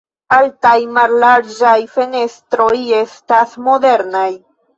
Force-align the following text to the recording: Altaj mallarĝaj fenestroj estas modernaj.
Altaj 0.35 0.71
mallarĝaj 0.95 1.73
fenestroj 1.97 2.71
estas 3.03 3.55
modernaj. 3.69 4.27